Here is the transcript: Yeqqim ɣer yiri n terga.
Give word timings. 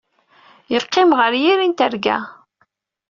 Yeqqim 0.73 1.09
ɣer 1.19 1.33
yiri 1.41 1.67
n 1.67 1.73
terga. 1.73 2.17